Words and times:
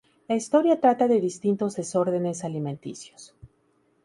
La 0.27 0.35
historia 0.35 0.79
trata 0.81 1.07
de 1.07 1.21
distintos 1.21 1.75
desórdenes 1.75 2.43
alimenticios. 2.43 3.35